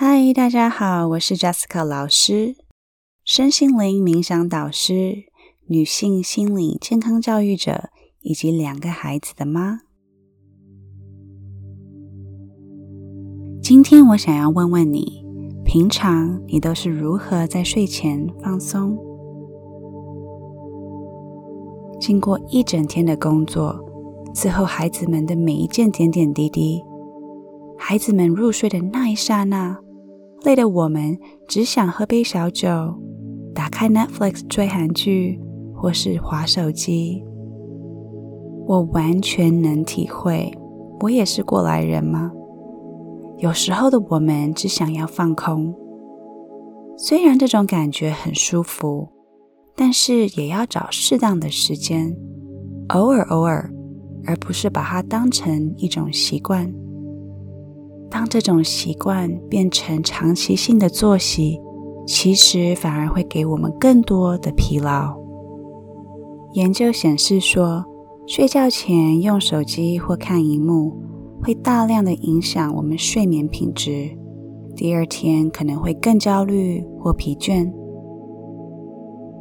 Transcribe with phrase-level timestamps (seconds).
[0.00, 2.54] 嗨，大家好，我是 Jessica 老师，
[3.24, 5.24] 身心灵冥想导师，
[5.66, 7.90] 女性心理健康教育者，
[8.20, 9.80] 以及两个孩子的妈。
[13.60, 15.24] 今天我想要问问你，
[15.64, 18.96] 平常你都是如何在睡前放松？
[21.98, 23.84] 经过一整天的工作，
[24.32, 26.84] 伺候孩子们的每一件点点滴滴，
[27.76, 29.76] 孩子们入睡的那一刹那。
[30.44, 31.18] 累的我们
[31.48, 32.68] 只想喝杯小酒，
[33.54, 35.40] 打开 Netflix 追韩剧，
[35.74, 37.24] 或是划手机。
[38.66, 40.52] 我完全能体会，
[41.00, 42.30] 我也是过来人吗？
[43.38, 45.74] 有时候的我们只想要放空，
[46.96, 49.08] 虽然这种感觉很舒服，
[49.74, 52.16] 但是也要找适当的时间，
[52.88, 53.70] 偶尔偶尔，
[54.24, 56.72] 而不是把它当成一种习惯。
[58.10, 61.60] 当这种习惯变成长期性的作息，
[62.06, 65.16] 其实反而会给我们更多的疲劳。
[66.54, 67.84] 研究显示说，
[68.26, 70.96] 睡觉前用手机或看荧幕，
[71.42, 74.10] 会大量的影响我们睡眠品质，
[74.74, 77.70] 第二天可能会更焦虑或疲倦。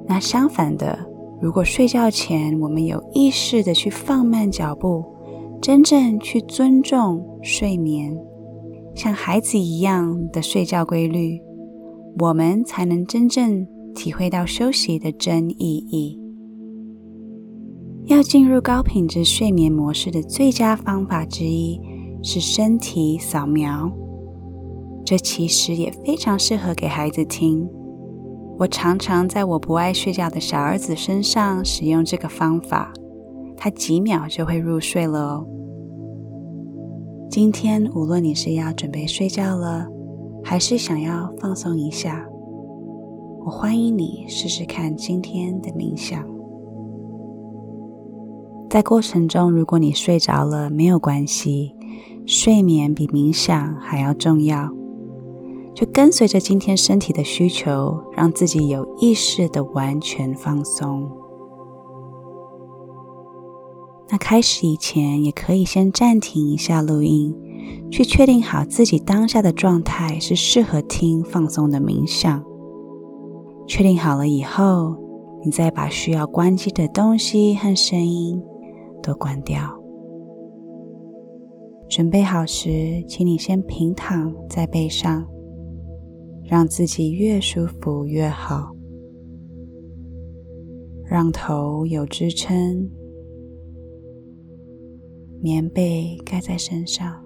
[0.05, 0.99] 那相反的，
[1.41, 5.05] 如果睡觉前我们有意识的去放慢脚步，
[5.61, 8.17] 真正去尊重睡眠。
[8.97, 11.39] 像孩子一样的睡觉规律，
[12.17, 16.19] 我们才能真正体会到休息的真意义。
[18.05, 21.79] 要进入高品质睡眠模式的最佳方法之一
[22.23, 23.91] 是身体扫描，
[25.05, 27.69] 这其实也非常适合给孩子听。
[28.57, 32.91] 我常常在我不爱睡觉的小儿子身上使用这个方法，
[33.55, 35.47] 他几秒就会入睡了哦。
[37.29, 39.85] 今天，无论你是要准备睡觉了，
[40.43, 42.25] 还是想要放松一下，
[43.45, 46.25] 我欢迎你试试看今天的冥想。
[48.69, 51.75] 在过程中，如果你睡着了，没有关系，
[52.25, 54.71] 睡眠比冥想还要重要。
[55.75, 61.07] 就跟随着今天身体的需求，让自己有意识的完全放松。
[64.09, 67.35] 那开始以前，也可以先暂停一下录音，
[67.91, 72.43] 去确定好自己当下的状态是适合听放松的冥想。
[73.67, 74.95] 确定好了以后，
[75.43, 78.41] 你再把需要关机的东西和声音
[79.03, 79.59] 都关掉。
[81.89, 85.25] 准备好时，请你先平躺在背上，
[86.45, 88.71] 让自己越舒服越好，
[91.05, 92.89] 让头有支撑。
[95.39, 97.23] 棉被盖在身上，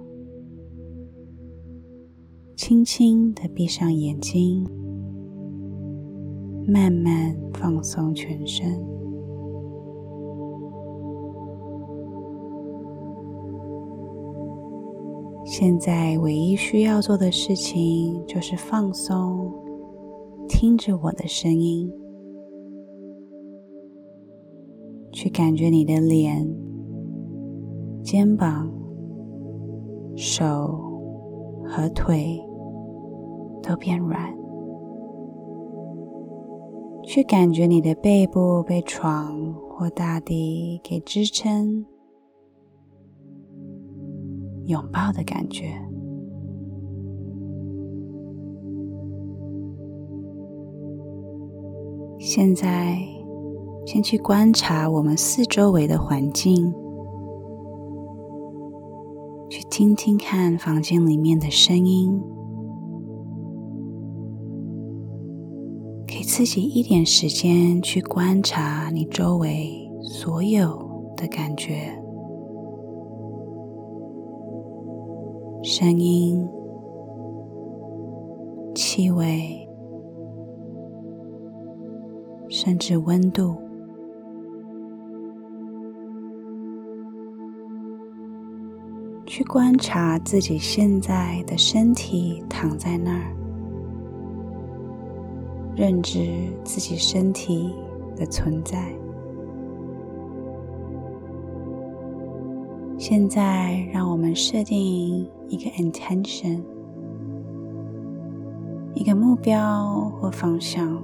[2.55, 4.65] 轻轻的闭上眼睛，
[6.67, 8.85] 慢慢放松全身。
[15.45, 19.51] 现在唯一需要做的事情就是放松，
[20.47, 21.91] 听着我的声音，
[25.11, 26.60] 去感觉你的脸。
[28.11, 28.69] 肩膀、
[30.17, 30.43] 手
[31.63, 32.37] 和腿
[33.63, 34.19] 都变软，
[37.05, 41.85] 去感觉你的背部被床或大地给支撑、
[44.65, 45.67] 拥抱的感觉。
[52.19, 52.97] 现在，
[53.85, 56.73] 先去观察我们四周围的环境。
[59.71, 62.21] 听听看房间里面的声音，
[66.05, 70.77] 给自己一点时间去观察你周围所有
[71.15, 71.97] 的感觉、
[75.63, 76.45] 声音、
[78.75, 79.65] 气味，
[82.49, 83.70] 甚至温度。
[89.31, 93.33] 去观察自己现在的身体躺在那儿，
[95.73, 97.73] 认知自己身体
[98.13, 98.93] 的存在。
[102.97, 106.61] 现在，让我们设定一个 intention，
[108.93, 111.01] 一个目标或方向。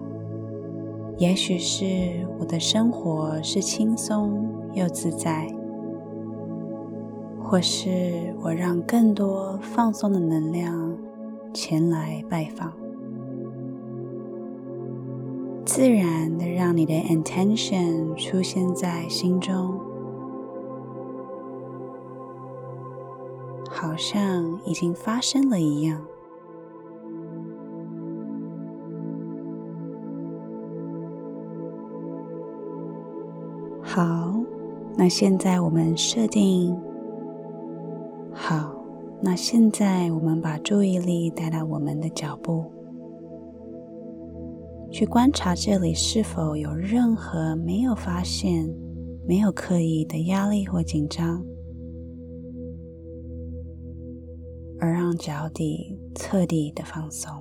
[1.18, 5.57] 也许是我的生活是轻松又自在。
[7.50, 10.98] 或是我让更多放松的能量
[11.54, 12.74] 前来拜访，
[15.64, 19.80] 自然的让你的 intention 出现在心中，
[23.70, 26.02] 好像已经发生了一样。
[33.82, 34.36] 好，
[34.98, 36.78] 那现在我们设定。
[39.20, 42.72] 那现在，我们把注意力带到我们的脚步，
[44.92, 48.70] 去观察这里是否有任何没有发现、
[49.28, 51.44] 没有刻意的压力或紧张，
[54.80, 57.32] 而让脚底彻底的放松。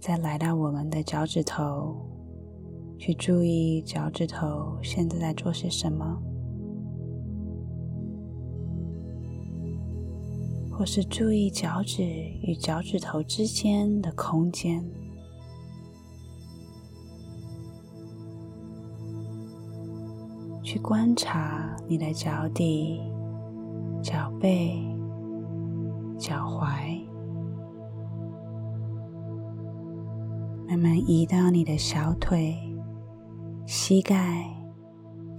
[0.00, 2.21] 再来到我们的脚趾头。
[3.04, 6.22] 去注意脚趾头现在在做些什么，
[10.70, 14.88] 或是注意脚趾与脚趾头之间的空间，
[20.62, 23.00] 去观察你的脚底、
[24.00, 24.80] 脚背、
[26.16, 27.02] 脚踝，
[30.68, 32.71] 慢慢移到你的小腿。
[33.64, 34.44] 膝盖、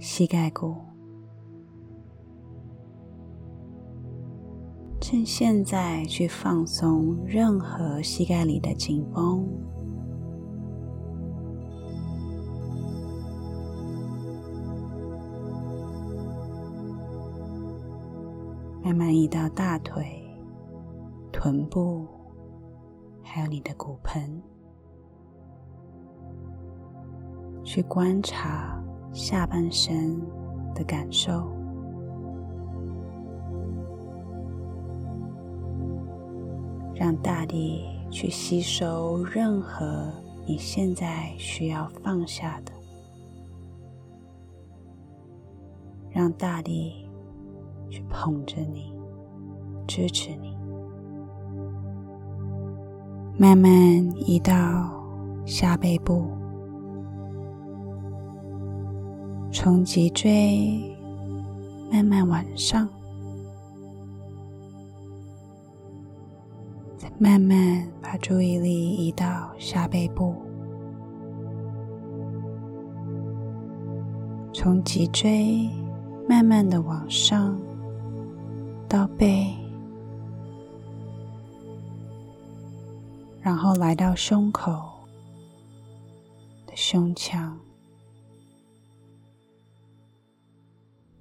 [0.00, 0.74] 膝盖骨，
[5.00, 9.46] 趁现在去放松任何膝盖里的紧绷，
[18.82, 20.04] 慢慢移到大腿、
[21.30, 22.06] 臀部，
[23.22, 24.42] 还有你的骨盆。
[27.64, 28.78] 去观察
[29.12, 30.20] 下半身
[30.74, 31.50] 的感受，
[36.94, 40.12] 让大地去吸收任何
[40.46, 42.72] 你现在需要放下的，
[46.10, 47.08] 让大地
[47.88, 48.92] 去捧着你，
[49.86, 50.54] 支持你，
[53.38, 53.70] 慢慢
[54.28, 54.52] 移到
[55.46, 56.26] 下背部。
[59.56, 60.82] 从脊椎
[61.88, 62.88] 慢慢往上，
[66.98, 70.34] 再慢慢把注意力移到下背部。
[74.52, 75.70] 从脊椎
[76.28, 77.56] 慢慢的往上
[78.88, 79.54] 到背，
[83.40, 84.72] 然后来到胸口
[86.66, 87.56] 的胸腔。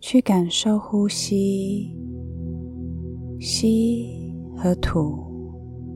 [0.05, 1.97] 去感受呼吸，
[3.39, 5.17] 吸和吐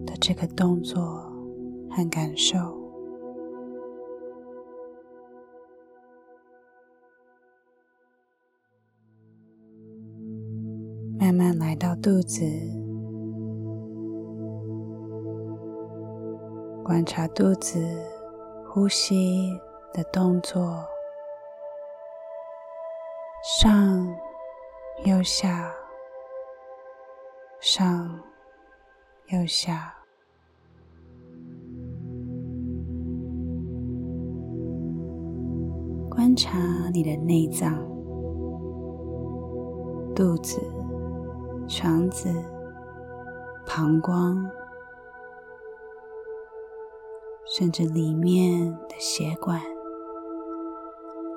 [0.06, 1.04] 的这个动作
[1.90, 2.58] 和感受，
[11.20, 12.46] 慢慢来到肚子，
[16.82, 17.78] 观察肚子
[18.70, 19.52] 呼吸
[19.94, 20.82] 的动作。
[23.50, 24.06] 上、
[25.06, 25.74] 右下、
[27.62, 28.20] 上、
[29.28, 29.96] 右下，
[36.10, 36.60] 观察
[36.92, 37.74] 你的内脏、
[40.14, 40.60] 肚子、
[41.70, 42.28] 肠子、
[43.66, 44.46] 膀胱，
[47.46, 49.62] 甚至里面的血管，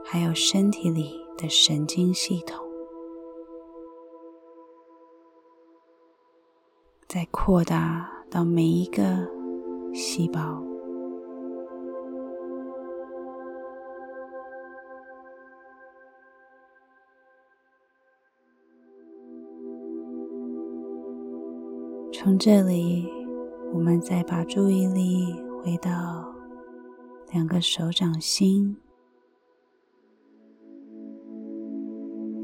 [0.05, 1.30] 还有身体里。
[1.41, 2.63] 的神经系统
[7.09, 9.27] 再扩大到每一个
[9.95, 10.63] 细胞，
[22.13, 23.09] 从这里，
[23.73, 26.33] 我们再把注意力回到
[27.33, 28.77] 两个手掌心。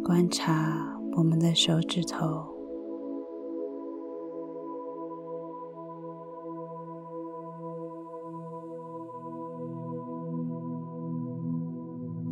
[0.06, 2.24] 观察我们的手指头，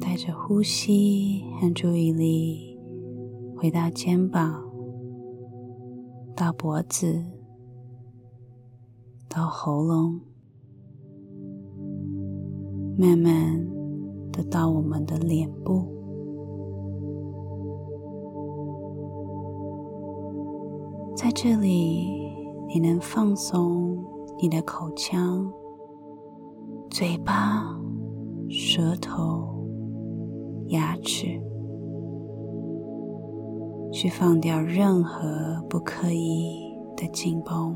[0.01, 2.79] 带着呼吸和注意力
[3.57, 4.63] 回到肩膀，
[6.37, 7.25] 到脖子，
[9.29, 10.21] 到喉咙，
[12.97, 13.67] 慢慢
[14.31, 16.04] 的到我们的脸部。
[21.25, 22.07] 在这里，
[22.69, 23.97] 你能放松
[24.39, 25.51] 你的口腔、
[26.91, 27.65] 嘴巴、
[28.51, 29.67] 舌头、
[30.67, 31.41] 牙齿，
[33.91, 37.75] 去放掉任何不刻意的紧绷。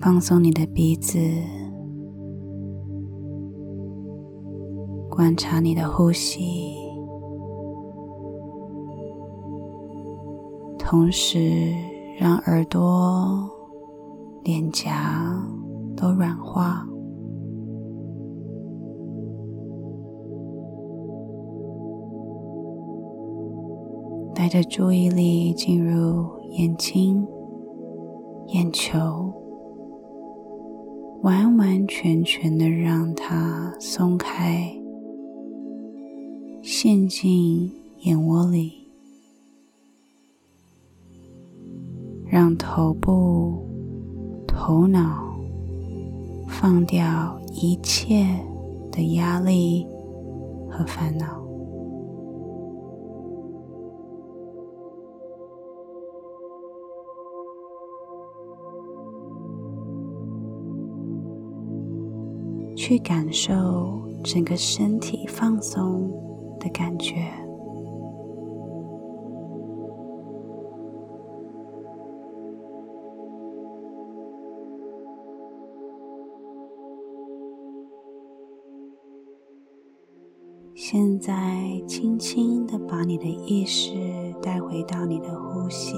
[0.00, 1.18] 放松你的鼻子，
[5.18, 6.76] 观察你的呼吸，
[10.78, 11.74] 同时
[12.16, 13.50] 让耳朵、
[14.44, 15.36] 脸颊
[15.96, 16.86] 都软化，
[24.36, 27.26] 带着注意力进入眼睛、
[28.54, 29.00] 眼球。
[31.22, 34.72] 完完全全的让它松开，
[36.80, 37.68] 陷进
[38.02, 38.72] 眼窝里，
[42.24, 43.66] 让头部、
[44.46, 45.36] 头脑
[46.46, 48.24] 放掉一切
[48.92, 49.84] 的压力
[50.70, 51.26] 和烦恼。
[62.76, 66.08] 去感受整个身体放松
[66.58, 67.14] 的感觉。
[80.74, 81.34] 现在，
[81.86, 83.92] 轻轻的把你的意识
[84.40, 85.94] 带回到你的呼吸。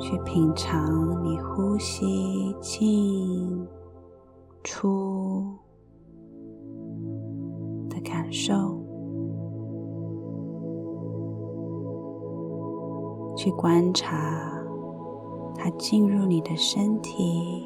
[0.00, 3.66] 去品尝你呼吸进
[4.62, 5.23] 出
[8.34, 8.52] 受，
[13.36, 14.60] 去观察
[15.54, 17.64] 它进入你的身体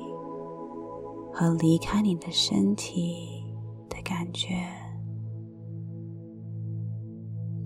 [1.32, 3.42] 和离开你的身体
[3.88, 4.48] 的感觉，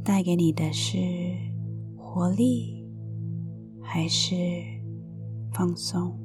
[0.04, 0.96] 带给你的是
[1.98, 2.80] 活力。
[3.84, 4.34] 还是
[5.52, 6.16] 放松，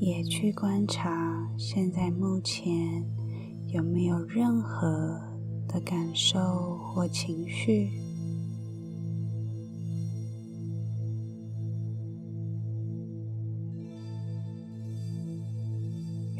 [0.00, 3.04] 也去观察现在目前
[3.66, 5.20] 有没有任何
[5.68, 7.90] 的感受或情绪。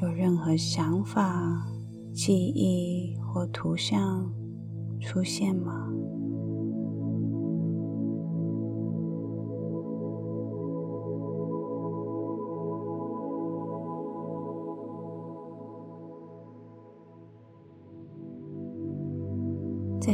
[0.01, 1.69] 有任何想法、
[2.15, 4.33] 记忆或图像
[4.99, 6.00] 出现吗？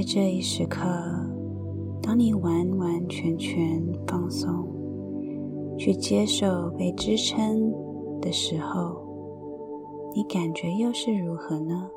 [0.08, 0.84] 这一时刻，
[2.00, 4.64] 当你完完全全放松，
[5.76, 7.72] 去接受被支撑
[8.20, 9.04] 的时候。
[10.14, 11.90] 你感觉又是如何呢？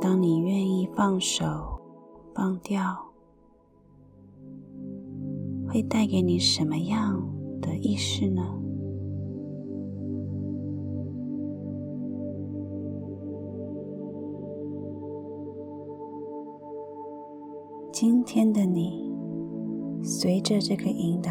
[0.00, 1.44] 当你愿意放手、
[2.34, 2.80] 放掉，
[5.68, 7.22] 会带给你什么样
[7.60, 8.42] 的意识呢？
[17.90, 19.12] 今天的你，
[20.02, 21.30] 随着这个引导，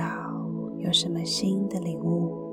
[0.80, 2.47] 有什么新的领悟？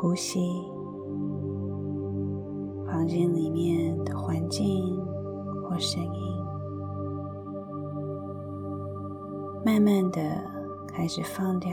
[0.00, 0.40] 呼吸、
[2.86, 4.98] 房间里面的环境。
[5.62, 6.44] 或声音，
[9.64, 10.20] 慢慢的
[10.88, 11.70] 开始放掉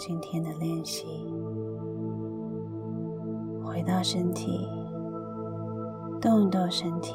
[0.00, 1.06] 今天的练习，
[3.62, 4.66] 回到身体，
[6.20, 7.14] 动一动身体，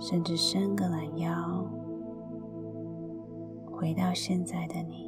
[0.00, 1.66] 甚至伸个懒腰，
[3.70, 5.05] 回到现在的你。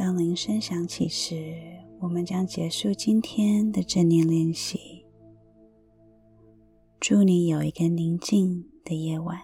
[0.00, 1.54] 当铃声响起时。
[2.00, 5.04] 我们将结束今天的正念练习。
[6.98, 9.38] 祝你有一个宁静的夜晚，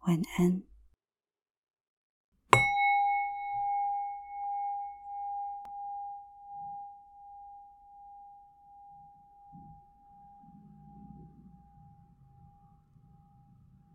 [0.00, 0.69] 晚安。